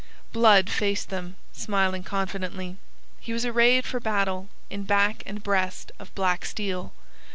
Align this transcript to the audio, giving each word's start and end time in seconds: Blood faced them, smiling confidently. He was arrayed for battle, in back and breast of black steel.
Blood 0.33 0.67
faced 0.67 1.09
them, 1.09 1.35
smiling 1.53 2.01
confidently. 2.01 2.77
He 3.19 3.33
was 3.33 3.45
arrayed 3.45 3.85
for 3.85 3.99
battle, 3.99 4.49
in 4.71 4.81
back 4.81 5.21
and 5.27 5.43
breast 5.43 5.91
of 5.99 6.15
black 6.15 6.43
steel. 6.43 6.91